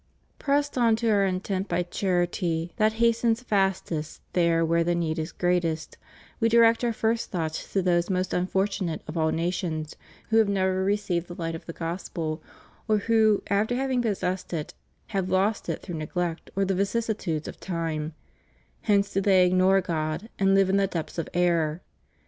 306 0.39 0.43
Pressed 0.45 0.77
on 0.79 0.95
to 0.95 1.11
Our 1.11 1.27
intent 1.27 1.67
by 1.67 1.83
charity, 1.83 2.73
that 2.77 2.93
hastens 2.93 3.43
fastest 3.43 4.23
there 4.33 4.65
where 4.65 4.83
the 4.83 4.95
need 4.95 5.19
is 5.19 5.31
greatest, 5.31 5.95
We 6.39 6.49
direct 6.49 6.83
Our 6.83 6.91
first 6.91 7.29
thoughts 7.29 7.71
to 7.73 7.83
those 7.83 8.09
most 8.09 8.33
unfortunate 8.33 9.03
of 9.07 9.15
all 9.15 9.29
nations 9.31 9.95
who 10.31 10.37
have 10.37 10.49
never 10.49 10.83
received 10.83 11.27
the 11.27 11.35
light 11.35 11.53
of 11.53 11.67
the 11.67 11.73
Gospel, 11.73 12.41
or 12.87 12.97
who, 12.97 13.43
after 13.51 13.75
having 13.75 14.01
possessed 14.01 14.53
it, 14.53 14.73
have 15.09 15.29
lost 15.29 15.69
it 15.69 15.83
through 15.83 15.97
neglect 15.99 16.49
or 16.55 16.65
the 16.65 16.73
vicissitudes 16.73 17.47
of 17.47 17.59
time: 17.59 18.15
hence 18.81 19.13
do 19.13 19.21
they 19.21 19.45
ignore 19.45 19.81
God, 19.81 20.29
and 20.39 20.55
live 20.55 20.67
in 20.71 20.77
the 20.77 20.87
depths 20.87 21.19
of 21.19 21.29
error. 21.31 21.83